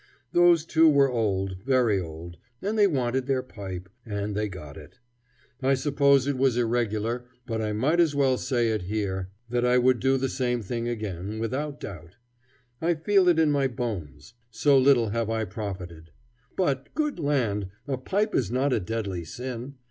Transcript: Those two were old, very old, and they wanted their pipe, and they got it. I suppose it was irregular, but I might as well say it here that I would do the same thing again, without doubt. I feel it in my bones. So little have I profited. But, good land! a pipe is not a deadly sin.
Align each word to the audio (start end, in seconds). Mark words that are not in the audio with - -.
Those 0.31 0.65
two 0.65 0.89
were 0.89 1.11
old, 1.11 1.57
very 1.63 1.99
old, 2.01 2.37
and 2.59 2.75
they 2.75 2.87
wanted 2.87 3.27
their 3.27 3.43
pipe, 3.43 3.87
and 4.03 4.33
they 4.35 4.47
got 4.49 4.75
it. 4.75 4.97
I 5.61 5.75
suppose 5.75 6.25
it 6.25 6.39
was 6.39 6.57
irregular, 6.57 7.25
but 7.45 7.61
I 7.61 7.71
might 7.73 7.99
as 7.99 8.15
well 8.15 8.39
say 8.39 8.69
it 8.71 8.81
here 8.81 9.29
that 9.51 9.63
I 9.63 9.77
would 9.77 9.99
do 9.99 10.17
the 10.17 10.27
same 10.27 10.63
thing 10.63 10.87
again, 10.87 11.37
without 11.37 11.79
doubt. 11.79 12.15
I 12.81 12.95
feel 12.95 13.27
it 13.27 13.37
in 13.37 13.51
my 13.51 13.67
bones. 13.67 14.33
So 14.49 14.75
little 14.75 15.09
have 15.09 15.29
I 15.29 15.45
profited. 15.45 16.09
But, 16.57 16.91
good 16.95 17.19
land! 17.19 17.67
a 17.87 17.95
pipe 17.99 18.33
is 18.33 18.49
not 18.49 18.73
a 18.73 18.79
deadly 18.79 19.23
sin. 19.23 19.75